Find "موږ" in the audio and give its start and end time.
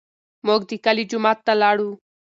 0.45-0.61